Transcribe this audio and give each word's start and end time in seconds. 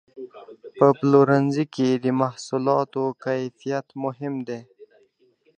په 0.79 0.87
پلورنځي 0.97 1.65
کې 1.75 1.87
د 2.03 2.05
محصولاتو 2.21 3.03
کیفیت 3.25 3.87
مهم 4.03 4.35
دی. 4.47 4.61